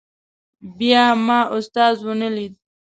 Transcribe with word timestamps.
بیا 0.77 1.05
ما 1.25 1.39
استاد 1.57 1.97
ونه 2.05 2.29
لید. 2.35 2.53